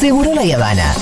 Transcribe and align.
Seguro 0.00 0.34
la 0.34 0.54
Habana. 0.54 0.94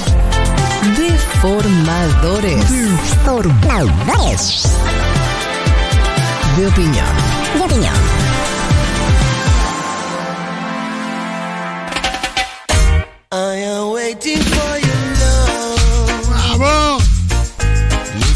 Deformadores. 0.96 2.68
Deformadores. 2.68 4.62
De 6.56 6.66
opinión. 6.66 7.06
De 7.54 7.60
opinión. 7.60 7.94
¡Vamos! 16.58 17.04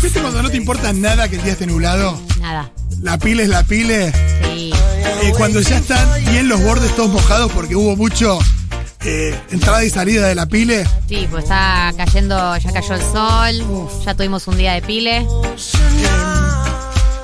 ¿Viste 0.00 0.20
cuando 0.20 0.44
no 0.44 0.48
te 0.48 0.58
importa 0.58 0.92
nada 0.92 1.28
que 1.28 1.36
el 1.36 1.42
día 1.42 1.54
esté 1.54 1.66
nublado? 1.66 2.16
Nada. 2.40 2.70
La 3.00 3.18
pile 3.18 3.42
es 3.42 3.48
la 3.48 3.64
pile. 3.64 4.12
Sí. 4.54 4.72
Eh, 5.24 5.32
cuando 5.36 5.60
ya 5.60 5.78
están 5.78 6.08
bien 6.30 6.46
los 6.46 6.62
bordes 6.62 6.94
todos 6.94 7.10
mojados 7.10 7.50
porque 7.50 7.74
hubo 7.74 7.96
mucho 7.96 8.38
eh, 9.04 9.38
entrada 9.50 9.84
y 9.84 9.90
salida 9.90 10.26
de 10.28 10.34
la 10.34 10.46
pile. 10.46 10.86
Sí, 11.08 11.26
pues 11.30 11.44
está 11.44 11.92
cayendo, 11.96 12.56
ya 12.56 12.72
cayó 12.72 12.94
el 12.94 13.02
sol, 13.02 13.90
ya 14.04 14.14
tuvimos 14.14 14.46
un 14.46 14.56
día 14.56 14.74
de 14.74 14.82
pile. 14.82 15.26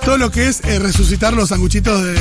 Todo 0.04 0.18
lo 0.18 0.30
que 0.30 0.48
es 0.48 0.62
eh, 0.64 0.78
resucitar 0.78 1.34
los 1.34 1.50
sanguchitos 1.50 2.02
de. 2.04 2.16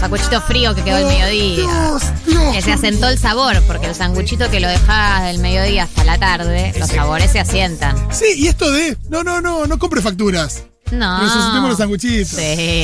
Sanguchito 0.00 0.40
frío 0.40 0.74
que 0.74 0.82
quedó 0.82 0.98
el 0.98 1.06
mediodía. 1.06 1.56
Dios, 1.56 2.02
Dios. 2.26 2.54
Que 2.54 2.62
se 2.62 2.72
asentó 2.72 3.08
el 3.08 3.18
sabor, 3.18 3.60
porque 3.66 3.86
el 3.86 3.94
sanguchito 3.94 4.48
que 4.50 4.60
lo 4.60 4.68
dejás 4.68 5.24
del 5.24 5.38
mediodía 5.38 5.84
hasta 5.84 6.04
la 6.04 6.18
tarde, 6.18 6.72
los 6.78 6.88
sabores 6.88 7.30
se 7.30 7.40
asientan. 7.40 7.96
Sí, 8.12 8.26
y 8.36 8.48
esto 8.48 8.70
de. 8.70 8.96
No, 9.10 9.22
no, 9.22 9.40
no, 9.40 9.66
no 9.66 9.78
compre 9.78 10.00
facturas. 10.00 10.64
No. 10.92 11.20
Resucitemos 11.20 11.68
los 11.70 11.78
sanguchitos. 11.78 12.28
Sí. 12.28 12.36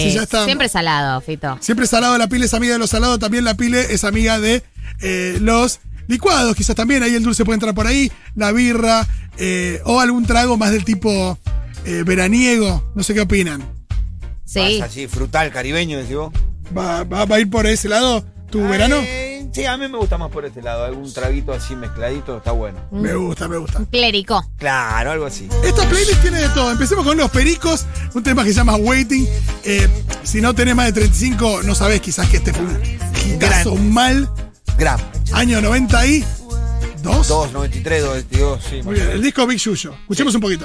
Si 0.09 0.13
ya 0.15 0.23
está- 0.23 0.45
Siempre 0.45 0.69
salado, 0.69 1.21
Fito. 1.21 1.57
Siempre 1.61 1.87
salado, 1.87 2.19
la 2.19 2.29
pile 2.29 2.47
es 2.47 2.55
amiga 2.55 2.73
de 2.73 2.79
los 2.79 2.91
salados, 2.91 3.19
también 3.19 3.45
la 3.45 3.55
pile 3.57 3.93
es 3.95 4.05
amiga 4.05 4.39
de 4.41 4.63
eh, 5.01 5.39
los 5.41 5.81
licuados, 6.09 6.55
quizás 6.57 6.75
también 6.77 7.03
ahí 7.03 7.15
el 7.15 7.23
dulce 7.23 7.45
puede 7.45 7.55
entrar 7.57 7.75
por 7.75 7.87
ahí, 7.87 8.11
la 8.35 8.51
birra, 8.53 9.07
eh, 9.39 9.81
o 9.85 10.01
algún 10.01 10.27
trago 10.27 10.57
más 10.57 10.73
del 10.73 10.85
tipo 10.85 11.39
eh, 11.85 12.03
veraniego, 12.05 12.91
no 12.95 13.03
sé 13.03 13.15
qué 13.15 13.21
opinan. 13.23 13.63
Sí. 14.45 14.79
Más 14.81 14.91
así, 14.91 15.07
frutal, 15.07 15.51
caribeño, 15.51 15.99
decís 15.99 16.17
vos. 16.17 16.33
¿Va, 16.77 17.05
va- 17.05 17.25
va 17.25 17.37
a 17.37 17.41
ir 17.41 17.49
por 17.51 17.67
ese 17.67 17.89
lado 17.89 18.25
tu 18.51 18.61
verano? 18.69 18.97
Sí, 19.53 19.67
a 19.67 19.77
mí 19.77 19.87
me 19.87 19.99
gusta 19.99 20.17
más 20.17 20.31
por 20.31 20.47
este 20.47 20.63
lado. 20.63 20.85
Algún 20.85 21.13
traguito 21.13 21.53
así 21.53 21.77
mezcladito 21.77 22.39
está 22.39 22.53
bueno. 22.53 22.81
Me 22.91 23.15
gusta, 23.15 23.49
me 23.49 23.59
gusta. 23.59 23.85
Clérico. 23.91 24.43
Claro, 24.57 25.11
algo 25.11 25.27
así. 25.27 25.47
Esta 25.63 25.87
playlist 25.89 26.23
tiene 26.23 26.41
de 26.41 26.49
todo. 26.51 26.71
Empecemos 26.71 27.05
con 27.05 27.19
los 27.19 27.31
pericos, 27.31 27.85
un 28.15 28.23
tema 28.23 28.45
que 28.45 28.51
se 28.51 28.57
llama 28.57 28.77
Waiting. 28.77 29.29
Eh, 29.65 29.89
si 30.23 30.41
no 30.41 30.55
tenés 30.55 30.75
más 30.75 30.87
de 30.87 30.93
35, 30.93 31.63
no 31.65 31.75
sabés 31.75 32.01
quizás 32.01 32.29
que 32.31 32.39
este 32.39 32.53
fue 32.55 32.65
un 32.65 32.81
hitazo 33.27 33.77
mal. 33.77 34.31
Gram. 34.79 34.99
Año 35.35 35.61
92. 35.61 37.29
2, 37.29 37.53
93, 37.53 38.05
92, 38.05 38.65
sí. 38.69 38.83
Muy 38.83 38.95
bien, 38.95 39.11
el 39.11 39.23
disco 39.23 39.47
Big 39.47 39.59
Yuyo. 39.59 39.93
Escuchemos 39.93 40.35
un 40.35 40.41
poquito. 40.41 40.65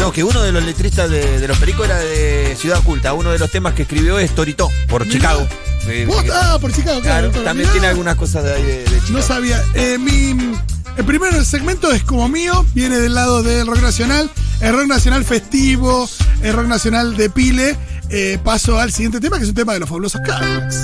No, 0.00 0.12
que 0.12 0.24
uno 0.24 0.40
de 0.40 0.50
los 0.50 0.64
letristas 0.64 1.10
de, 1.10 1.38
de 1.38 1.46
los 1.46 1.58
pericos 1.58 1.84
era 1.84 1.98
de 1.98 2.56
Ciudad 2.58 2.78
Oculta. 2.78 3.12
Uno 3.12 3.30
de 3.32 3.38
los 3.38 3.50
temas 3.50 3.74
que 3.74 3.82
escribió 3.82 4.18
es 4.18 4.34
Torito, 4.34 4.70
por 4.88 5.02
Mirá. 5.04 5.12
Chicago. 5.12 5.48
Eh, 5.86 6.08
ah, 6.32 6.56
por 6.58 6.72
Chicago, 6.72 7.00
claro. 7.02 7.28
claro, 7.30 7.44
también 7.44 7.68
Mirá. 7.68 7.72
tiene 7.72 7.86
algunas 7.88 8.16
cosas 8.16 8.44
de 8.44 8.54
ahí 8.54 8.62
de, 8.62 8.78
de 8.78 8.84
Chicago. 8.84 9.12
No 9.12 9.22
sabía. 9.22 9.62
Eh, 9.74 9.98
mi, 9.98 10.54
el 10.96 11.04
primer 11.04 11.44
segmento 11.44 11.92
es 11.92 12.02
como 12.02 12.30
mío, 12.30 12.64
viene 12.74 12.98
del 12.98 13.14
lado 13.14 13.42
del 13.42 13.66
rock 13.66 13.82
nacional. 13.82 14.30
El 14.62 14.72
rock 14.72 14.86
nacional 14.86 15.22
festivo, 15.24 16.08
el 16.42 16.54
rock 16.54 16.66
nacional 16.66 17.14
de 17.16 17.28
pile. 17.28 17.76
Eh, 18.08 18.38
paso 18.42 18.80
al 18.80 18.92
siguiente 18.92 19.20
tema, 19.20 19.36
que 19.36 19.42
es 19.42 19.50
un 19.50 19.54
tema 19.54 19.74
de 19.74 19.80
los 19.80 19.88
fabulosos 19.88 20.22
Cadillacs. 20.24 20.80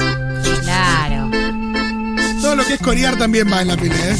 Claro. 0.62 1.30
Todo 2.42 2.54
lo 2.54 2.64
que 2.64 2.74
es 2.74 2.80
corear 2.80 3.16
también 3.16 3.50
va 3.50 3.62
en 3.62 3.68
la 3.68 3.76
pile, 3.78 3.96
¿eh? 3.96 4.16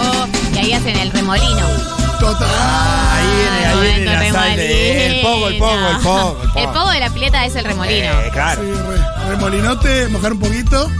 Oh, 0.00 0.26
y 0.54 0.58
ahí 0.58 0.72
hacen 0.72 0.96
el 0.96 1.10
remolino. 1.10 2.01
Total. 2.22 2.48
Ahí 2.48 3.26
viene, 3.36 3.66
ahí 3.66 3.80
viene 3.80 4.04
Momento 4.06 4.12
la 4.12 4.32
sal 4.40 4.56
de- 4.56 5.06
el 5.18 5.20
pogo, 5.22 5.48
el 5.48 5.58
pogo, 5.58 5.72
el 5.90 5.96
pogo, 5.98 6.42
el 6.42 6.48
pogo. 6.50 6.60
El 6.60 6.68
pogo 6.68 6.90
de 6.90 7.00
la 7.00 7.10
pileta 7.10 7.44
es 7.44 7.56
el 7.56 7.64
remolino. 7.64 8.10
Eh, 8.20 8.30
claro. 8.32 8.62
Sí, 8.62 8.70
re- 8.72 9.28
remolinote, 9.30 10.08
mojar 10.08 10.32
un 10.32 10.38
poquito. 10.40 10.90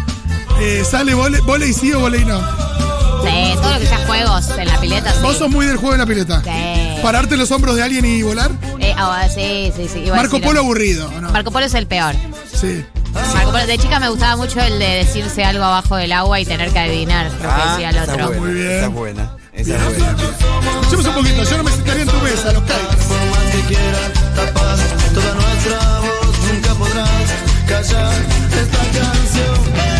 Eh, 0.61 0.85
sale 0.89 1.15
vole, 1.15 1.41
volei 1.41 1.73
sí 1.73 1.93
o 1.93 2.01
volei 2.01 2.25
no. 2.25 2.39
Sí, 3.25 3.55
todo 3.55 3.73
lo 3.73 3.79
que 3.79 3.87
sea 3.87 3.99
juegos 4.07 4.49
en 4.59 4.67
la 4.69 4.81
pileta, 4.81 5.13
sí. 5.13 5.19
Vos 5.23 5.37
sos 5.37 5.49
muy 5.49 5.65
del 5.67 5.77
juego 5.77 5.95
en 5.95 6.01
la 6.01 6.07
pileta. 6.07 6.43
Sí. 6.43 7.01
Pararte 7.03 7.35
en 7.35 7.41
los 7.41 7.51
hombros 7.53 7.77
de 7.77 7.83
alguien 7.85 8.05
y 8.05 8.23
volar. 8.23 8.51
Eh, 8.81 8.95
ah, 8.99 9.27
sí, 9.33 9.73
sí, 9.77 9.89
sí. 9.89 10.11
Marco 10.11 10.41
Polo 10.41 10.59
aburrido, 10.61 11.07
¿o 11.09 11.21
¿no? 11.21 11.31
Marco 11.31 11.53
Polo 11.53 11.67
es 11.67 11.75
el 11.75 11.87
peor. 11.87 12.15
Sí. 12.53 12.85
Marco 13.35 13.53
Polo, 13.53 13.65
de 13.67 13.79
chica 13.79 14.01
me 14.01 14.09
gustaba 14.09 14.35
mucho 14.37 14.61
el 14.61 14.79
de 14.81 14.89
decirse 15.05 15.45
algo 15.45 15.63
abajo 15.65 15.95
del 15.97 16.11
agua 16.13 16.41
y 16.41 16.45
tener 16.45 16.73
que 16.73 16.79
adivinar 16.81 17.27
lo 17.31 17.39
que 17.39 17.47
Ah, 17.49 17.71
decía 17.77 17.91
el 17.91 17.99
otro. 17.99 18.15
es 18.15 18.27
buena, 18.27 18.41
Muy 18.41 18.53
bien. 18.55 18.71
Esa 18.73 18.87
es 18.87 18.93
buena. 18.93 19.31
Esa 19.63 19.77
es 19.77 19.99
buena. 19.99 20.17
Escuchemos 20.83 21.07
un 21.07 21.15
poquito. 21.15 21.45
Yo 21.45 21.57
no 21.59 21.63
me 21.63 21.71
sentaría 21.71 22.03
en 22.03 22.09
tu 22.09 22.17
mesa, 22.19 22.53
los 22.53 22.63
Cadillacs. 22.65 23.07
Toda 25.15 25.35
nuestra 25.35 26.01
voz 26.01 26.39
nunca 26.53 26.75
podrás 26.75 27.09
callar 27.69 28.15
esta 28.51 28.79
canción. 28.99 29.92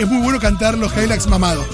Es 0.00 0.06
muy 0.08 0.22
bueno 0.22 0.38
cantar 0.40 0.76
los 0.78 0.92
Cadillacs 0.92 1.26
mamados. 1.26 1.66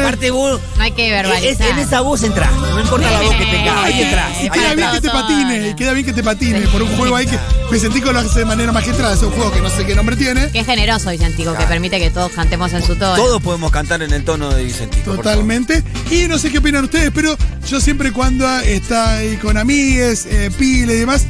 Aparte 0.00 0.30
vos. 0.30 0.60
No 0.76 0.82
hay 0.82 0.92
que 0.92 1.10
verbalizar. 1.10 1.44
es- 1.44 1.60
en 1.60 1.78
esa 1.78 2.00
voz 2.00 2.22
entrás. 2.24 2.50
No 2.52 2.80
importa 2.80 3.08
la 3.10 3.20
voz 3.22 3.34
que 3.36 3.44
tengas. 3.46 3.76
Ahí 3.84 4.02
entras. 4.02 4.30
Y 4.36 4.42
ahí 4.44 4.50
queda 4.50 4.62
bien 4.74 4.88
entras. 4.88 4.92
que 4.94 5.00
te 5.00 5.10
patine, 5.10 5.68
y 5.68 5.74
queda 5.74 5.92
bien 5.92 6.06
que 6.06 6.12
te 6.12 6.22
patine 6.22 6.60
por 6.62 6.82
un 6.82 6.96
juego 6.96 7.14
ahí 7.16 7.26
que 7.26 7.38
Vicentico 7.70 8.12
lo 8.12 8.18
hace 8.18 8.40
de 8.40 8.44
manera 8.44 8.72
magistral, 8.72 9.12
es 9.14 9.22
un 9.22 9.30
juego 9.30 9.52
que 9.52 9.60
no 9.60 9.70
sé 9.70 9.86
qué 9.86 9.94
nombre 9.94 10.16
tiene. 10.16 10.50
Que 10.50 10.60
es 10.60 10.66
generoso, 10.66 11.10
Vicentico, 11.10 11.54
que 11.56 11.64
permite 11.66 11.98
que 12.00 12.10
todos 12.10 12.32
cantemos 12.32 12.72
en 12.72 12.82
su 12.82 12.96
tono. 12.96 13.14
Todos 13.14 13.40
podemos 13.42 13.70
cantar 13.70 14.02
en 14.02 14.12
el 14.12 14.24
tono 14.24 14.50
de 14.50 14.68
favor. 14.70 15.16
Totalmente. 15.16 15.84
Y 16.10 16.26
no 16.26 16.38
sé 16.38 16.50
qué 16.50 16.58
opinan 16.58 16.84
ustedes, 16.84 17.10
pero 17.14 17.36
yo 17.68 17.80
siempre 17.80 18.12
cuando 18.12 18.48
está 18.60 19.18
ahí 19.18 19.36
con 19.36 19.56
amigues, 19.56 20.26
eh, 20.26 20.50
pile 20.58 20.94
y 20.94 20.98
demás, 20.98 21.26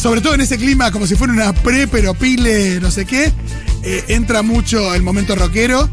sobre 0.00 0.20
todo 0.20 0.34
en 0.34 0.42
ese 0.42 0.56
clima 0.56 0.92
como 0.92 1.06
si 1.06 1.16
fuera 1.16 1.32
una 1.32 1.52
pre, 1.52 1.88
pero 1.88 2.14
pile, 2.14 2.78
no 2.80 2.90
sé 2.92 3.04
qué, 3.04 3.32
eh, 3.82 4.04
entra 4.08 4.42
mucho 4.42 4.94
el 4.94 5.02
momento 5.02 5.34
rockero. 5.34 5.88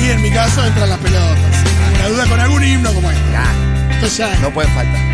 Y 0.00 0.10
en 0.10 0.22
mi 0.22 0.30
caso 0.30 0.64
entran 0.64 0.88
las 0.90 0.98
pelotas. 0.98 1.64
Una 1.94 2.08
duda 2.08 2.26
con 2.26 2.40
algún 2.40 2.64
himno 2.64 2.92
como 2.92 3.10
este. 3.10 3.32
Ya, 3.32 4.00
Esto 4.00 4.16
ya 4.16 4.38
no 4.40 4.50
pueden 4.52 4.72
faltar. 4.72 5.07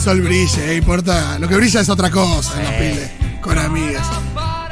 Sol 0.00 0.20
brille, 0.20 0.72
eh, 0.72 0.76
importa. 0.76 1.38
Lo 1.38 1.48
que 1.48 1.56
brilla 1.56 1.80
es 1.80 1.88
otra 1.88 2.10
cosa 2.10 2.52
en 2.58 2.64
los 2.64 2.72
piles, 2.74 3.10
con 3.40 3.58
amigas. 3.58 4.06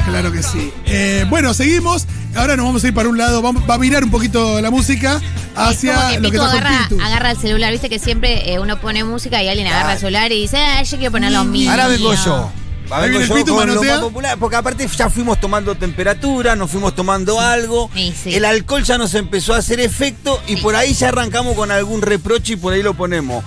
Claro 0.06 0.32
que 0.32 0.42
sí. 0.42 0.72
Eh, 0.86 1.26
bueno, 1.28 1.52
seguimos. 1.52 2.06
Ahora 2.34 2.56
nos 2.56 2.66
vamos 2.66 2.84
a 2.84 2.88
ir 2.88 2.94
para 2.94 3.08
un 3.08 3.19
lado. 3.19 3.42
Vamos, 3.42 3.62
va 3.69 3.75
a 3.75 3.78
mirar 3.78 4.04
un 4.04 4.10
poquito 4.10 4.60
la 4.60 4.70
música 4.70 5.16
Es 5.16 5.22
como 5.54 5.66
hacia 5.69 6.08
que 6.10 6.20
lo 6.20 6.30
que 6.30 6.38
agarra, 6.38 6.86
Pitu. 6.88 7.00
agarra 7.02 7.30
el 7.32 7.36
celular, 7.38 7.72
viste 7.72 7.88
que 7.90 7.98
siempre 7.98 8.52
eh, 8.52 8.58
uno 8.58 8.80
pone 8.80 9.04
música 9.04 9.42
y 9.42 9.48
alguien 9.48 9.66
agarra 9.66 9.94
el 9.94 9.98
celular 9.98 10.30
y 10.32 10.42
dice, 10.42 10.56
ah, 10.58 10.82
yo 10.82 10.96
quiero 10.98 11.12
poner 11.12 11.32
lo 11.32 11.44
mío. 11.44 11.70
Ahora 11.70 11.88
vengo 11.88 12.14
yo. 12.14 12.50
Ahí 12.90 13.10
Vengo 13.10 13.20
yo 13.22 13.34
Pitu, 13.34 13.54
con 13.54 13.66
lo 13.66 13.75
manotea. 13.75 13.94
más 13.96 14.00
popular, 14.04 14.38
porque 14.38 14.56
aparte 14.56 14.88
ya 14.88 15.10
fuimos 15.10 15.38
tomando 15.38 15.75
temperatura, 15.75 16.56
nos 16.56 16.70
fuimos 16.70 16.94
tomando 16.94 17.38
algo, 17.38 17.90
Sí, 17.94 18.14
sí. 18.22 18.34
el 18.34 18.46
alcohol 18.46 18.82
ya 18.82 18.96
nos 18.96 19.12
empezó 19.12 19.52
a 19.52 19.58
hacer 19.58 19.78
efecto 19.80 20.40
y 20.46 20.56
por 20.56 20.75
ahí 20.75 20.94
ya 20.94 21.08
arrancamos 21.08 21.54
con 21.54 21.70
algún 21.70 22.00
reproche 22.00 22.54
y 22.54 22.56
por 22.56 22.72
ahí 22.72 22.82
lo 22.82 22.94
ponemos. 22.94 23.44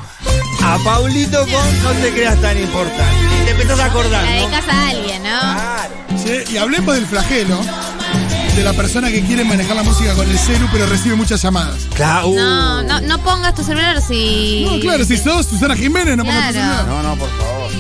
A 0.64 0.78
Paulito 0.84 1.40
con 1.48 1.84
No 1.84 1.90
te 2.02 2.12
creas 2.14 2.40
tan 2.42 2.58
importante. 2.58 3.16
Y 3.42 3.46
te 3.46 3.52
empezás 3.52 3.80
a 3.80 3.86
acordar, 3.86 4.24
La 4.24 4.30
¿no? 4.32 4.48
dedicas 4.48 4.68
a 4.70 4.90
alguien, 4.90 5.24
¿no? 5.24 5.40
Claro. 5.40 5.94
Sí, 6.24 6.54
y 6.54 6.58
hablemos 6.58 6.96
del 6.96 7.06
flagelo 7.08 7.60
de 8.56 8.64
la 8.64 8.74
persona 8.74 9.10
que 9.10 9.22
quiere 9.24 9.44
manejar 9.46 9.76
la 9.76 9.84
música 9.84 10.14
con 10.14 10.30
el 10.30 10.38
celu, 10.38 10.68
pero 10.72 10.86
recibe 10.86 11.16
muchas 11.16 11.42
llamadas. 11.42 11.88
Claro. 11.96 12.32
No, 12.36 12.84
no, 12.84 13.02
no 13.02 13.18
pongas 13.24 13.56
tu 13.56 13.64
celular 13.64 14.02
si. 14.02 14.66
No, 14.70 14.80
claro, 14.80 15.04
si 15.06 15.18
sos 15.18 15.46
Susana 15.48 15.76
Jiménez, 15.76 16.16
no 16.18 16.24
pongas 16.24 16.48
tu 16.48 16.54
Claro. 16.54 16.78
celular. 16.78 17.04
No, 17.04 17.10
no, 17.10 17.16
por 17.16 17.30
favor. 17.38 17.72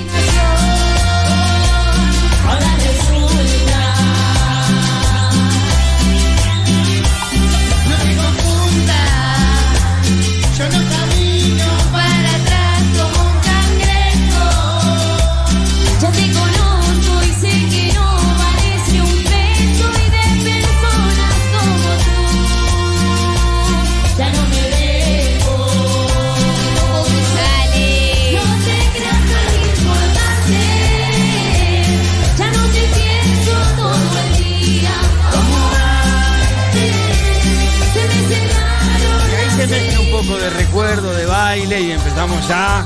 Mezcla 39.71 39.99
un 40.01 40.11
poco 40.11 40.37
de 40.37 40.49
recuerdo, 40.49 41.13
de 41.13 41.25
baile 41.25 41.81
y 41.81 41.91
empezamos 41.91 42.45
ya 42.47 42.85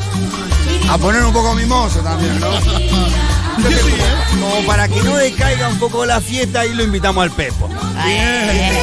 a 0.89 0.97
poner 0.99 1.23
un 1.23 1.33
poco 1.33 1.55
mimoso 1.55 1.99
también, 1.99 2.39
¿no? 2.39 2.47
Entonces, 3.57 3.81
como, 4.29 4.51
como 4.51 4.67
para 4.67 4.87
que 4.87 5.01
no 5.01 5.15
decaiga 5.17 5.67
un 5.67 5.79
poco 5.79 6.05
la 6.05 6.21
fiesta, 6.21 6.65
y 6.65 6.75
lo 6.75 6.83
invitamos 6.83 7.23
al 7.23 7.31
Pepo. 7.31 7.67
Bien. 7.67 8.73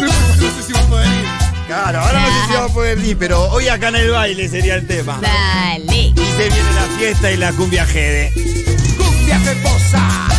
No 0.00 0.08
sé 0.08 0.62
si 0.66 0.72
va 0.72 0.80
a 0.80 0.86
poder 0.86 1.08
ir. 1.08 1.24
Claro, 1.66 2.00
ahora 2.00 2.20
no 2.20 2.26
sé 2.26 2.46
si 2.46 2.52
va 2.54 2.64
a 2.64 2.68
poder 2.68 2.98
ir, 3.04 3.18
pero 3.18 3.42
hoy 3.50 3.68
acá 3.68 3.88
en 3.88 3.96
el 3.96 4.10
baile 4.10 4.48
sería 4.48 4.76
el 4.76 4.86
tema. 4.86 5.18
Dale. 5.20 5.96
Y 5.96 6.14
se 6.14 6.48
viene 6.48 6.72
la 6.74 6.98
fiesta 6.98 7.32
y 7.32 7.36
la 7.36 7.52
cumbia 7.52 7.86
Gede. 7.86 8.32
¡Cumbia 8.96 9.38
Peposa! 9.38 10.33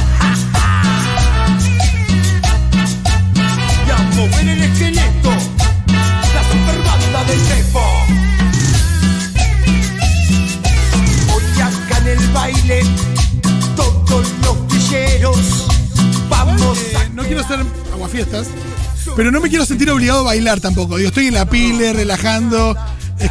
Pero 19.15 19.31
no 19.31 19.39
me 19.41 19.50
quiero 19.50 19.65
sentir 19.65 19.89
obligado 19.89 20.19
a 20.21 20.23
bailar 20.23 20.59
tampoco. 20.59 20.97
Digo, 20.97 21.09
estoy 21.09 21.27
en 21.27 21.33
la 21.35 21.45
pile, 21.45 21.94
relajando, 21.94 22.75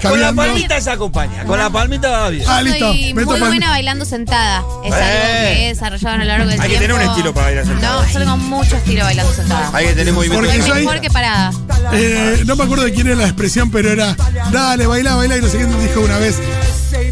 Con 0.03 0.19
la 0.21 0.33
palmita 0.33 0.81
se 0.81 0.91
acompaña, 0.91 1.45
con 1.45 1.59
la 1.59 1.69
palmita 1.71 2.09
va 2.11 2.29
bien. 2.31 2.45
Ah, 2.49 2.63
listo. 2.63 2.91
Soy 2.93 3.13
muy 3.15 3.25
buena 3.25 3.69
bailando 3.71 4.05
sentada. 4.07 4.63
Es 4.83 4.93
Eh. 4.93 4.97
algo 4.97 5.55
que 5.57 5.65
he 5.65 5.69
desarrollado 5.69 6.15
a 6.15 6.19
lo 6.19 6.25
largo 6.25 6.47
del 6.49 6.53
Hay 6.61 6.71
que 6.71 6.79
tiempo. 6.79 6.95
tener 6.95 7.05
un 7.05 7.11
estilo 7.11 7.35
para 7.35 7.47
bailar 7.47 7.67
sentada. 7.67 8.03
No, 8.03 8.09
yo 8.13 8.19
tengo 8.19 8.37
mucho 8.39 8.77
estilo 8.77 9.05
bailando 9.05 9.33
sentada. 9.35 9.71
Hay 9.75 9.87
que 9.89 9.93
tener 9.93 10.15
movimiento. 10.15 10.47
Porque 10.49 10.63
Soy 10.63 10.81
mejor 10.85 11.01
que 11.03 11.11
parada. 11.11 11.53
Eh, 11.93 12.43
no 12.47 12.57
me 12.57 12.65
acuerdo 12.65 12.85
de 12.85 12.93
quién 12.95 13.07
era 13.09 13.17
la 13.17 13.25
expresión, 13.25 13.71
pero 13.71 13.91
era, 13.91 14.17
dale, 14.51 14.87
baila, 14.87 15.17
baila, 15.17 15.37
y 15.37 15.43
no 15.43 15.49
sé 15.49 15.59
quién 15.59 15.87
dijo 15.87 16.01
una 16.01 16.17
vez, 16.19 16.37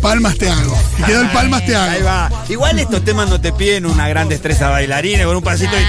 palmas 0.00 0.36
te 0.38 0.48
hago. 0.48 0.76
Y 0.98 1.02
quedó 1.02 1.20
el 1.22 1.30
palmas 1.30 1.64
te 1.66 1.76
Ahí 1.76 1.96
hago. 1.98 2.06
va. 2.06 2.30
Igual 2.48 2.78
estos 2.78 3.04
temas 3.04 3.28
no 3.28 3.40
te 3.40 3.52
piden 3.52 3.86
una 3.86 4.08
gran 4.08 4.28
destreza 4.28 4.68
bailarina, 4.70 5.24
con 5.24 5.36
un 5.36 5.42
pasito 5.42 5.72
de 5.74 5.82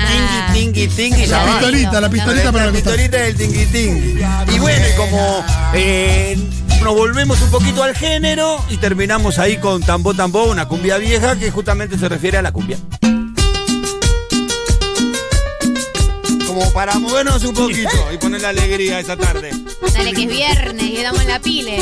tingui, 0.54 0.88
tingui, 0.88 0.88
tingui, 0.95 1.25
La 1.28 1.45
pistolita, 1.45 2.01
la 2.01 2.10
pistolita 2.10 2.51
para 2.51 2.66
la 2.66 2.72
la 2.72 2.75
pistolita. 2.75 3.18
del 3.18 3.36
tingui, 3.36 3.66
tingui. 3.68 4.24
Y 4.54 4.60
bueno, 4.60 4.86
y 4.88 4.95
como 4.98 5.45
eh, 5.74 6.38
nos 6.84 6.94
volvemos 6.95 7.42
un 7.42 7.50
poquito 7.51 7.84
al 7.84 7.95
género 7.95 8.63
y 8.69 8.78
terminamos 8.78 9.40
ahí 9.40 9.57
con 9.57 9.81
Tambo 9.81 10.13
Tambo, 10.13 10.44
una 10.46 10.68
cumbia 10.68 10.98
vieja 10.98 11.36
que 11.38 11.50
justamente 11.51 11.98
se 11.98 12.10
refiere 12.10 12.38
a 12.38 12.42
la 12.42 12.51
cumbia. 12.51 12.78
Como 16.48 16.72
para 16.72 16.94
movernos 17.00 17.44
un 17.46 17.56
poquito 17.56 17.89
y 18.13 18.18
poner 18.18 18.42
la 18.42 18.50
alegría 18.50 19.00
esta 19.00 19.18
tarde. 19.18 19.51
Dale, 19.94 20.13
que 20.13 20.24
es 20.24 20.30
viernes 20.30 20.84
y 20.84 20.98
estamos 20.98 21.22
en 21.22 21.28
la 21.30 21.39
pile. 21.39 21.78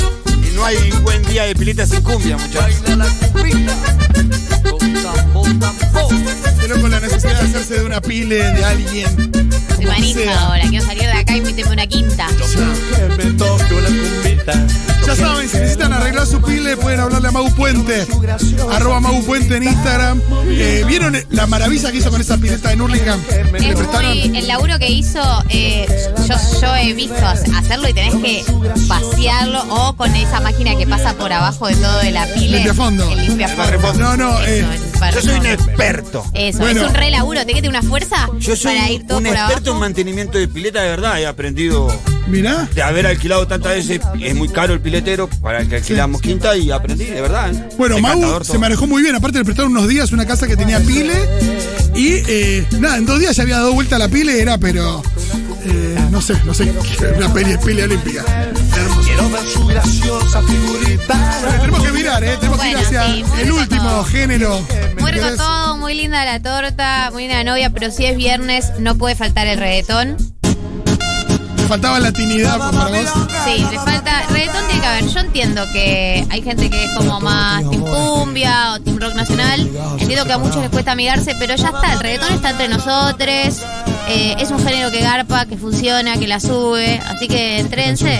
Y 0.51 0.56
no 0.56 0.65
hay 0.65 0.75
un 0.92 1.03
buen 1.03 1.24
día 1.24 1.44
de 1.44 1.56
pilita 1.56 1.86
sin 1.86 2.01
cumbia, 2.01 2.38
muchachos. 2.38 2.81
Pero 6.62 6.81
con 6.81 6.92
la 6.92 7.00
necesidad 7.00 7.42
de 7.42 7.48
hacerse 7.48 7.80
de 7.80 7.86
una 7.86 8.01
pile 8.01 8.36
de 8.36 8.65
alguien. 8.65 9.31
Como 9.75 9.88
manija 9.88 10.39
ahora. 10.42 10.63
Quiero 10.69 10.86
salir 10.86 11.03
de 11.03 11.13
acá 11.13 11.38
y 11.38 11.42
méteme 11.42 11.71
una 11.71 11.88
quinta. 11.88 12.27
Si 12.30 12.57
necesitan 16.31 16.42
arreglar 16.42 16.42
su 16.42 16.42
pile, 16.42 16.78
pueden 16.78 17.00
hablarle 17.00 17.28
a 17.28 17.31
Mau 17.31 17.50
Puente. 17.56 18.07
Arroba 18.72 19.00
Mau 19.00 19.22
Puente 19.24 19.57
en 19.57 19.63
Instagram. 19.63 20.22
Eh, 20.48 20.83
¿Vieron 20.88 21.18
la 21.30 21.48
maravilla 21.48 21.92
que 21.92 21.98
hizo 21.98 22.10
con 22.12 22.22
esa 22.22 22.38
pileta 22.38 22.72
en 22.72 22.81
Hurlingham? 22.81 23.19
Le 23.54 23.69
Es 23.69 23.75
prestaron. 23.75 24.18
muy, 24.18 24.38
el 24.38 24.48
laburo 24.48 24.78
que 24.80 24.89
hizo, 24.89 25.22
eh, 25.50 25.86
yo, 26.28 26.36
yo 26.62 26.75
he 26.75 26.94
visto 26.94 27.26
hacerlo 27.26 27.90
y 27.90 27.94
tenés 27.94 28.16
que 28.16 28.44
vaciarlo 28.88 29.64
o 29.69 29.95
con 29.95 30.14
esa 30.16 30.40
máquina 30.40 30.76
que 30.78 30.88
pasa 30.88 31.14
por 31.14 31.31
abajo 31.31 31.68
de 31.68 31.76
todo 31.76 32.00
de 32.00 32.11
la 32.11 32.26
pile. 32.28 32.57
Limpiafondo. 32.57 33.09
El 33.11 33.26
limpiafondo. 33.28 33.94
No, 33.94 34.18
no, 34.18 34.42
eh, 34.44 34.59
Eso, 34.59 35.16
Yo 35.16 35.21
soy 35.21 35.40
un 35.40 35.45
experto. 35.45 36.26
Eso, 36.33 36.59
Bueno. 36.59 36.81
es 36.81 36.88
un 36.90 36.94
re 36.95 37.11
laburo. 37.11 37.40
Tenés 37.42 37.56
que 37.56 37.61
tener 37.61 37.78
una 37.80 37.88
fuerza 37.88 38.30
Yo 38.40 38.56
soy 38.56 38.76
para 38.76 38.90
ir 38.92 39.07
todo 39.07 39.18
un 39.18 39.23
por 39.26 39.33
experto 39.33 39.61
en 39.61 39.68
abajo. 39.69 39.80
mantenimiento 39.80 40.38
de 40.38 40.47
pileta 40.47 40.81
de 40.81 40.90
verdad. 40.90 41.19
He 41.19 41.26
aprendido 41.28 41.88
Mirá. 42.31 42.68
de 42.73 42.81
haber 42.81 43.07
alquilado 43.07 43.47
tantas 43.47 43.73
veces. 43.73 44.02
Es 44.19 44.35
muy 44.35 44.50
caro 44.50 44.73
el 44.73 44.80
piletero 44.80 45.30
para 45.42 45.59
el 45.61 45.69
que 45.69 45.78
alquilamos 45.78 46.21
quinta 46.21 46.56
y 46.57 46.71
aprendí, 46.71 47.06
de 47.06 47.21
verdad. 47.21 47.54
¿eh? 47.54 47.69
Bueno, 47.78 48.00
Mau 48.00 48.44
se 48.44 48.57
manejó 48.57 48.88
muy 48.88 49.02
bien. 49.04 49.16
Aparte, 49.16 49.38
le 49.40 49.45
prestaron 49.45 49.71
unos 49.71 49.88
días 49.88 50.11
una 50.11 50.26
casa 50.26 50.47
que 50.47 50.56
tenía 50.56 50.80
pile. 50.80 51.14
Y 51.95 52.14
eh, 52.28 52.66
nada, 52.80 52.97
en 52.97 53.06
dos 53.06 53.19
días 53.19 53.35
ya 53.35 53.44
había 53.44 53.57
dado 53.57 53.73
vuelta 53.73 53.97
la 54.00 54.07
pile. 54.07 54.42
Era, 54.42 54.57
pero. 54.57 55.02
eh, 55.66 55.95
no 56.09 56.21
sé, 56.21 56.35
no 56.45 56.54
sé. 56.54 56.73
Una 57.18 57.33
peli, 57.33 57.57
pile 57.57 57.83
olímpica. 57.83 58.23
Bueno, 61.42 61.59
tenemos 61.59 61.83
que 61.83 61.92
mirar, 61.92 62.23
¿eh? 62.23 62.38
Tenemos 62.40 62.59
que 62.59 62.69
ir 62.69 62.78
hacia 62.78 63.06
sí, 63.06 63.23
el 63.42 63.52
último 63.52 63.83
todo. 63.90 64.04
género. 64.06 64.61
Muy 65.00 65.11
todo, 65.38 65.78
muy 65.78 65.94
linda 65.94 66.23
la 66.26 66.40
torta, 66.42 67.09
muy 67.11 67.23
linda 67.23 67.38
la 67.44 67.52
novia, 67.52 67.69
pero 67.69 67.92
si 67.92 68.06
es 68.06 68.16
viernes 68.16 68.71
no 68.80 68.97
puede 68.97 69.16
faltar 69.16 69.47
el 69.47 69.59
reggaetón. 69.59 70.18
Faltaba 71.71 72.01
latinidad 72.01 72.57
para 72.57 72.87
vos. 72.90 73.09
Sí, 73.45 73.66
le 73.71 73.80
falta. 73.80 74.23
Reggaetón 74.30 74.66
tiene 74.68 74.81
que 74.81 74.87
haber. 74.87 75.07
Yo 75.07 75.19
entiendo 75.21 75.63
que 75.71 76.28
hay 76.30 76.42
gente 76.42 76.69
que 76.69 76.83
es 76.83 76.92
como 76.97 77.21
más 77.21 77.61
team 77.69 77.81
cumbia 77.81 78.73
o 78.73 78.81
team 78.81 78.97
rock 78.99 79.16
nacional. 79.16 79.69
Entiendo 79.97 80.25
que 80.25 80.33
a 80.33 80.37
muchos 80.37 80.57
les 80.57 80.69
cuesta 80.69 80.92
amigarse, 80.92 81.33
pero 81.40 81.56
ya 81.56 81.68
está. 81.69 81.94
El 81.94 81.99
reggaetón 82.01 82.33
está 82.33 82.49
entre 82.49 82.68
nosotros. 82.68 83.61
eh, 84.09 84.35
es 84.37 84.51
un 84.51 84.59
género 84.61 84.92
que 84.92 84.99
garpa, 84.99 85.45
que 85.45 85.56
funciona, 85.56 86.18
que 86.18 86.28
la 86.28 86.42
sube. 86.42 86.99
Así 87.07 87.30
que 87.30 87.59
entrénse. 87.59 88.19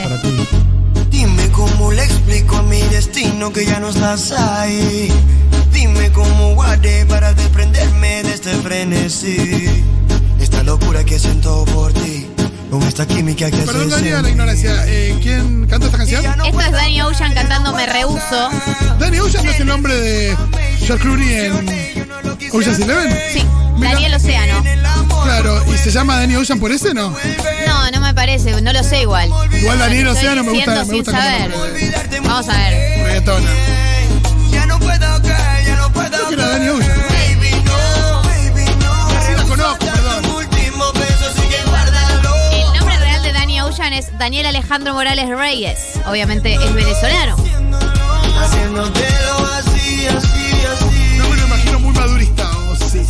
Dime 1.10 1.50
cómo 1.51 1.91
le 1.91 2.05
explico 2.05 2.55
a 2.55 2.62
mi 2.63 2.79
destino 2.84 3.51
que 3.51 3.65
ya 3.65 3.81
no 3.81 3.89
estás 3.89 4.31
ahí. 4.31 5.10
Dime 5.74 6.10
cómo 6.13 6.55
guardé 6.55 7.05
para 7.05 7.34
desprenderme 7.34 8.24
de 8.24 8.34
este 8.34 8.51
frenesí. 8.51 9.84
Esta 10.39 10.63
locura 10.63 11.03
que 11.03 11.20
siento 11.20 11.65
por 11.65 11.91
ti, 11.91 12.27
con 12.72 12.84
esta 12.84 13.06
química 13.06 13.51
que 13.51 13.58
Perdón, 13.58 13.90
Dani, 13.90 14.10
la 14.10 14.30
ignorancia. 14.30 14.86
Eh, 14.88 15.18
¿Quién 15.22 15.68
canta 15.68 15.88
esta 15.88 15.98
canción? 15.98 16.25
Esto 16.25 16.62
es 16.62 16.72
Danny 16.72 17.01
Ocean 17.01 17.34
cantando 17.34 17.74
Me 17.74 17.86
Rehuso. 17.86 18.50
Danny 18.98 19.20
Ocean 19.20 19.46
no 19.46 19.51
es 19.51 19.60
el 19.60 19.68
nombre 19.68 19.94
de 19.94 20.38
George 20.80 21.04
Clooney 21.04 21.34
en 21.34 22.10
Ocean's 22.54 22.80
Eleven. 22.80 23.18
Sí, 23.34 23.46
Daniel 23.78 24.13
Océano. 24.13 24.63
Claro, 25.24 25.62
¿y 25.72 25.78
se 25.78 25.92
llama 25.92 26.18
Danny 26.18 26.38
Ocean 26.38 26.60
por 26.60 26.72
ese 26.72 26.94
no? 26.94 27.13
No, 27.68 27.92
no 27.92 28.00
me 28.01 28.13
parece, 28.13 28.60
no 28.62 28.72
lo 28.72 28.84
sé 28.84 29.01
igual. 29.01 29.30
Igual 29.51 29.78
Daniel 29.78 30.08
Océano 30.08 30.44
me 30.44 30.51
gusta, 30.51 30.86
me 30.86 30.94
gusta 30.94 31.12
saber. 31.12 31.51
Vamos 32.24 32.48
a 32.48 32.58
ver. 32.58 33.04
reggaetona. 33.04 33.50
Ya 34.50 34.66
no 34.66 34.80
puedo 34.80 35.22
caer, 35.22 35.66
ya 35.68 35.75
no 35.75 35.92
puedo 35.92 36.10
Creo 36.10 36.28
que 36.30 36.34
era 36.36 36.58
caer. 36.58 36.70
Ocean. 36.70 37.11
Daniel 44.17 44.45
Alejandro 44.45 44.93
Morales 44.93 45.27
Reyes. 45.29 46.00
Obviamente 46.07 46.53
es 46.53 46.74
venezolano. 46.74 47.36
No 51.17 51.29
me 51.29 51.36
lo 51.36 51.45
imagino 51.45 51.79
muy 51.79 51.93
madurista. 51.93 52.50
sí. 52.89 53.05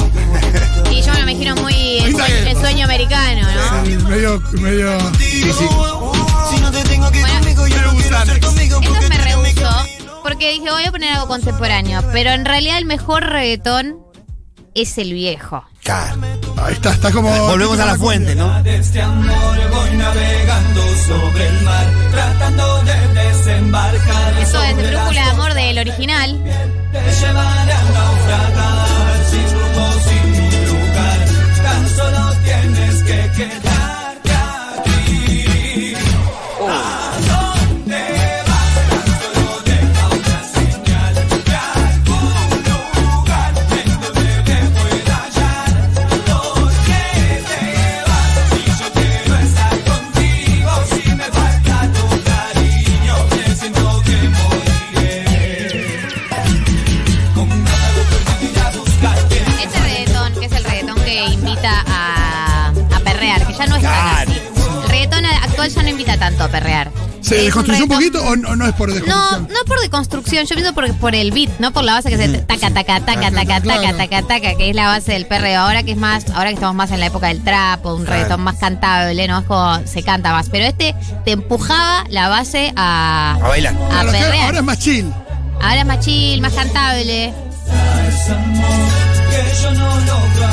Y 0.92 1.02
yo 1.04 1.12
me 1.14 1.20
lo 1.20 1.32
imagino 1.32 1.56
muy 1.58 2.00
el, 2.00 2.12
sueño, 2.12 2.36
el 2.48 2.58
sueño 2.58 2.86
americano, 2.86 3.42
¿no? 3.42 3.86
Sí, 3.86 3.96
medio, 3.98 4.42
medio. 4.54 4.98
Esto 8.82 9.10
me 9.10 9.18
rehusó 9.18 9.70
porque 10.24 10.52
dije 10.52 10.72
voy 10.72 10.86
a 10.86 10.92
poner 10.92 11.14
algo 11.14 11.28
contemporáneo, 11.28 12.02
pero 12.12 12.32
en 12.32 12.46
realidad 12.46 12.80
el 12.80 12.86
mejor 12.86 13.24
reggaetón 13.24 14.00
es 14.74 14.98
el 14.98 15.14
viejo. 15.14 15.64
Claro. 15.84 16.41
Ahí 16.64 16.74
está, 16.74 16.92
está 16.92 17.12
como. 17.12 17.30
Volvemos 17.48 17.80
a 17.80 17.86
la 17.86 17.96
fuente, 17.96 18.36
¿no? 18.36 18.62
De 18.64 18.76
este 18.76 19.02
amor 19.02 19.58
voy 19.72 19.98
navegando 19.98 20.82
sobre 21.08 21.48
el 21.48 21.62
mar, 21.62 21.86
tratando 22.12 22.84
de 22.84 23.22
desembarcar. 23.22 24.38
Eso 24.40 24.64
es 24.64 24.78
de 24.78 24.92
Brújula 24.92 25.24
de 25.24 25.30
Amor 25.30 25.54
del 25.54 25.80
original. 25.80 26.40
Te 26.92 27.00
llevaré 27.00 27.74
a 27.74 27.84
naufragar 27.84 28.61
actual 65.62 65.70
ya 65.76 65.84
no 65.84 65.90
invita 65.90 66.18
tanto 66.18 66.44
a 66.44 66.48
perrear. 66.48 66.92
¿Se 67.22 67.38
Es 67.38 67.44
desconstruyó 67.46 67.84
un 67.84 67.90
poquito 67.90 68.24
o 68.24 68.36
no, 68.36 68.56
no 68.56 68.66
es 68.66 68.74
por 68.74 68.90
No, 68.90 68.96
desconstrucción? 68.96 69.48
no 69.54 69.66
por 69.68 69.80
deconstrucción, 69.80 70.46
yo 70.48 70.56
pienso 70.56 70.74
por, 70.74 70.92
por 70.96 71.14
el 71.14 71.32
beat, 71.32 71.52
no 71.60 71.72
por 71.72 71.84
la 71.84 71.94
base 71.94 72.10
que 72.10 72.18
se 72.18 72.28
taca, 72.40 72.72
taca, 72.72 73.00
taca, 73.02 73.30
taca, 73.32 73.32
taca, 73.32 73.62
Claro. 73.62 73.98
taca, 73.98 74.22
taca, 74.24 74.56
que 74.56 74.70
es 74.72 74.76
la 74.76 74.88
base 74.88 75.12
del 75.14 75.28
perreo. 75.28 75.62
Ahora 75.62 75.84
que 75.84 75.92
es 75.92 75.98
más, 75.98 76.26
ahora 76.32 76.50
que 76.50 76.56
estamos 76.56 76.76
más 76.76 76.90
en 76.92 77.00
la 77.00 77.06
época 77.08 77.28
del 77.28 77.44
trap, 77.44 77.86
o 77.86 77.96
un 77.96 78.08
reggaetón 78.08 78.42
más 78.42 78.56
cantable, 78.58 79.28
¿no? 79.28 79.40
Es 79.40 79.46
como 79.46 79.80
se 79.86 80.02
canta 80.04 80.32
más. 80.34 80.50
Pero 80.50 80.66
este 80.66 80.96
te 81.24 81.32
empujaba 81.34 82.06
la 82.10 82.28
base 82.28 82.74
a, 82.76 83.36
A 83.42 83.48
bailar. 83.48 83.76
a 83.76 83.78
Claro, 83.90 84.12
que 84.12 84.18
perrear. 84.18 84.46
ahora 84.46 84.58
es 84.60 84.64
más 84.64 84.80
chill. 84.80 85.14
Ahora 85.62 85.82
es 85.82 85.86
más 85.86 86.00
chill, 86.00 86.42
más 86.42 86.54
cantable. 86.54 87.34
que 89.30 89.62
yo 89.62 89.72
no 89.74 89.96
logro 90.00 90.48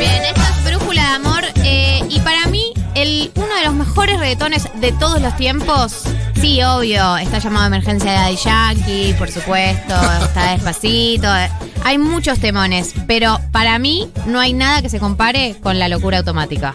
Bien, 0.00 0.22
esto 0.24 0.40
es 0.40 0.64
Brújula 0.64 1.02
de 1.02 1.08
Amor. 1.14 1.44
eh, 1.64 2.02
y 2.08 2.18
para 2.20 2.46
mí, 2.46 2.72
el, 2.94 3.30
uno 3.36 3.54
de 3.54 3.64
los 3.66 3.74
mejores 3.74 4.18
reggaetones 4.18 4.68
de 4.80 4.92
todos 4.92 5.20
los 5.20 5.36
tiempos. 5.36 6.02
Sí, 6.40 6.62
obvio, 6.62 7.18
está 7.18 7.38
llamado 7.38 7.66
Emergencia 7.66 8.10
de 8.12 8.16
Daddy 8.16 8.36
Yankee, 8.36 9.14
por 9.18 9.30
supuesto, 9.30 9.94
está 10.24 10.52
despacito. 10.52 11.26
eh, 11.36 11.50
Hay 11.84 11.98
muchos 11.98 12.38
temones, 12.40 12.94
pero 13.06 13.38
para 13.52 13.78
mí 13.78 14.10
no 14.26 14.40
hay 14.40 14.54
nada 14.54 14.80
que 14.82 14.88
se 14.88 14.98
compare 14.98 15.56
con 15.62 15.78
la 15.78 15.88
locura 15.88 16.18
automática. 16.18 16.74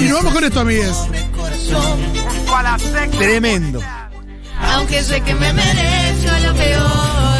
Y 0.00 0.04
nos 0.08 0.18
vamos 0.18 0.34
con 0.34 0.44
esto, 0.44 0.60
amigues. 0.60 0.96
Tremendo. 3.18 3.80
Aunque 4.60 5.02
sé 5.04 5.20
que 5.20 5.34
me 5.34 5.52
merezco 5.52 6.32
lo 6.44 6.54
peor, 6.54 7.38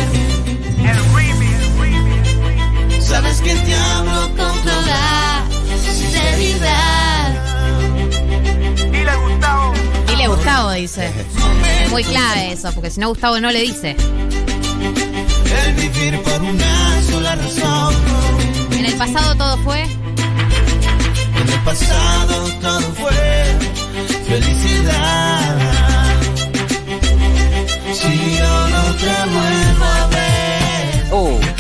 Sabes 3.09 3.41
que 3.41 3.55
te 3.55 3.75
amo 3.75 4.21
con 4.37 4.63
toda 4.63 5.43
sinceridad. 5.83 7.33
Dile 10.07 10.27
Gustavo, 10.29 10.73
dice. 10.73 11.11
Muy 11.91 12.05
clave 12.05 12.53
eso, 12.53 12.71
porque 12.73 12.91
si 12.91 13.01
no 13.01 13.09
Gustavo 13.09 13.41
no 13.41 13.51
le 13.51 13.63
dice. 13.63 13.97
el 15.67 15.75
vivir 15.75 16.21
por 16.23 16.41
una 16.43 17.03
sola 17.11 17.35
razón. 17.37 17.95
En 18.73 18.85
el 18.85 18.95
pasado 18.95 19.35
todo 19.37 19.57
fue. 19.59 19.83
En 19.83 21.49
el 21.49 21.61
pasado 21.65 22.49
todo 22.61 22.81
fue 22.93 23.57
felicidad. 24.29 25.57
Si 27.95 28.37
yo 28.37 28.69
no 28.69 28.83
te 28.97 29.31
vuelvo 29.33 29.85
a 29.85 30.07
ver, 30.09 30.19
Oh. 31.11 31.58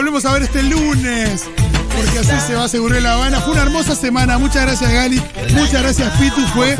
Volvemos 0.00 0.24
a 0.24 0.32
ver 0.32 0.44
este 0.44 0.62
lunes. 0.62 1.44
Porque 1.94 2.18
así 2.20 2.46
se 2.46 2.54
va 2.54 2.62
a 2.62 2.64
asegurar 2.64 3.02
La 3.02 3.12
Habana. 3.12 3.38
Fue 3.40 3.52
una 3.52 3.62
hermosa 3.62 3.94
semana. 3.94 4.38
Muchas 4.38 4.62
gracias, 4.62 4.90
Gali. 4.90 5.22
Muchas 5.52 5.82
gracias, 5.82 6.10
Pitu. 6.18 6.40
Fue 6.54 6.74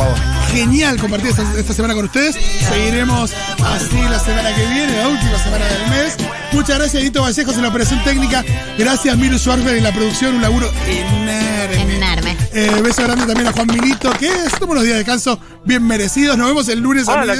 genial 0.50 0.98
compartir 0.98 1.28
esta, 1.28 1.42
esta 1.58 1.74
semana 1.74 1.92
con 1.92 2.06
ustedes. 2.06 2.34
Seguiremos 2.66 3.30
así 3.62 4.00
la 4.10 4.18
semana 4.18 4.54
que 4.54 4.66
viene, 4.68 4.96
la 4.96 5.08
última 5.08 5.38
semana 5.38 5.66
del 5.66 5.90
mes. 5.90 6.16
Muchas 6.52 6.78
gracias, 6.78 7.02
Edito 7.02 7.20
Vallejos 7.20 7.54
en 7.56 7.62
la 7.62 7.68
operación 7.68 8.02
técnica. 8.04 8.42
Gracias, 8.78 9.18
Miru 9.18 9.38
Schwarber 9.38 9.76
en 9.76 9.84
la 9.84 9.92
producción. 9.92 10.36
Un 10.36 10.42
laburo 10.42 10.70
enorme. 10.86 11.96
Enorme. 11.96 12.36
Eh, 12.54 12.80
beso 12.82 13.02
grande 13.02 13.26
también 13.26 13.48
a 13.48 13.52
Juan 13.52 13.66
Milito, 13.66 14.10
que 14.12 14.32
toma 14.58 14.72
unos 14.72 14.84
días 14.84 14.94
de 14.94 15.04
descanso 15.04 15.38
bien 15.66 15.86
merecidos. 15.86 16.38
Nos 16.38 16.48
vemos 16.48 16.68
el 16.68 16.80
lunes. 16.80 17.06
Ah, 17.06 17.26
la 17.26 17.36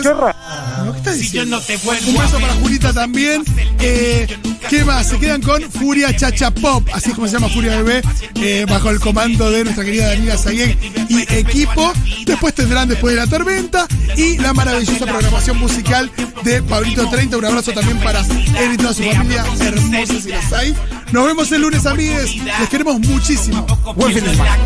Un 2.06 2.16
beso 2.16 2.38
para 2.40 2.54
Julita 2.54 2.92
también. 2.92 3.42
Eh, 3.80 4.26
¿Qué 4.68 4.84
más? 4.84 5.08
Se 5.08 5.18
quedan 5.18 5.42
con 5.42 5.62
Furia 5.70 6.14
Chacha 6.16 6.50
Pop, 6.52 6.86
así 6.92 7.10
es 7.10 7.14
como 7.14 7.26
se 7.26 7.34
llama 7.34 7.48
Furia 7.48 7.76
Bebé, 7.82 8.02
eh, 8.36 8.66
bajo 8.68 8.90
el 8.90 9.00
comando 9.00 9.50
de 9.50 9.64
nuestra 9.64 9.84
querida 9.84 10.08
Daniela 10.08 10.38
Sayek 10.38 10.78
y 11.08 11.22
equipo. 11.34 11.92
Después 12.26 12.54
tendrán 12.54 12.88
Después 12.88 13.14
de 13.14 13.20
la 13.20 13.26
Tormenta 13.26 13.86
y 14.16 14.38
la 14.38 14.52
maravillosa 14.52 15.06
programación 15.06 15.58
musical 15.58 16.10
de 16.44 16.62
Pablito 16.62 17.08
30. 17.08 17.36
Un 17.36 17.44
abrazo 17.44 17.72
también 17.72 17.98
para 17.98 18.20
él 18.20 18.72
y 18.74 18.76
toda 18.76 18.94
su 18.94 19.02
familia 19.02 19.44
hermosa 19.60 20.20
si 20.20 20.30
los 20.30 20.52
hay. 20.52 20.74
Nos 21.12 21.26
vemos 21.26 21.50
el 21.52 21.62
lunes, 21.62 21.86
amigues. 21.86 22.36
Les 22.36 22.68
queremos 22.68 23.00
muchísimo. 23.00 23.66
Buen 23.96 24.14
fin 24.14 24.24
de 24.24 24.30
semana. 24.30 24.56